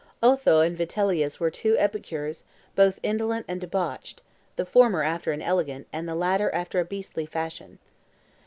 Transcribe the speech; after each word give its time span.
Otho 0.23 0.61
and 0.61 0.75
Vitellius 0.75 1.39
were 1.39 1.51
two 1.51 1.77
epicures, 1.77 2.43
both 2.75 2.97
indolent 3.03 3.45
and 3.47 3.61
debauched, 3.61 4.23
the 4.55 4.65
former 4.65 5.03
after 5.03 5.31
an 5.31 5.43
elegant, 5.43 5.85
and 5.93 6.09
the 6.09 6.15
latter 6.15 6.49
after 6.55 6.79
a 6.79 6.85
beastly 6.85 7.27
fashion. 7.27 7.77